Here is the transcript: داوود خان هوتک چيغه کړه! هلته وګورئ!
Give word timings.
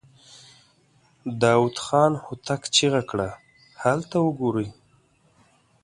داوود 1.41 1.75
خان 1.85 2.11
هوتک 2.25 2.61
چيغه 2.75 3.01
کړه! 3.09 3.29
هلته 3.83 4.17
وګورئ! 4.21 4.67